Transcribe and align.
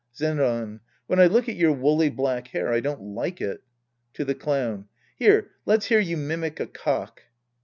Zenran. 0.17 0.79
When 1.05 1.19
I 1.19 1.27
look 1.27 1.47
at 1.47 1.57
your 1.57 1.73
woolly 1.73 2.09
black 2.09 2.53
liair, 2.53 2.73
I 2.73 2.79
don't 2.79 3.13
like 3.13 3.39
it. 3.39 3.61
{To 4.15 4.25
the 4.25 4.33
Clown.) 4.33 4.87
Here, 5.15 5.51
let's 5.67 5.85
hear 5.85 5.99
you 5.99 6.17
mimic 6.17 6.59
a 6.59 6.65
cock. 6.65 7.21